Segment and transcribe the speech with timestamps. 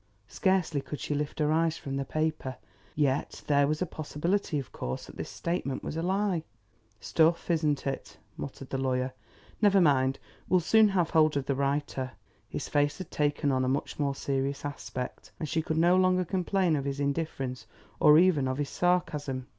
[0.27, 2.55] Scarcely could she lift her eyes from the paper.
[2.95, 6.41] Yet there was a possibility, of course, that this statement was a lie.
[6.99, 9.13] "Stuff, isn't it?" muttered the lawyer.
[9.61, 10.17] "Never mind,
[10.49, 12.13] we'll soon have hold of the writer."
[12.49, 16.25] His face had taken on a much more serious aspect, and she could no longer
[16.25, 17.67] complain of his indifference
[17.99, 19.45] or even of his sarcasm.